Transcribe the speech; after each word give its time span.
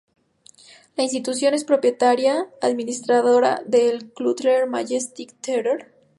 La 0.97 1.03
institución 1.03 1.53
es 1.53 1.63
propietaria 1.63 2.47
y 2.59 2.65
administradora 2.65 3.61
del 3.67 4.11
"Cutler 4.13 4.65
Majestic 4.67 5.31
Theatre". 5.41 5.89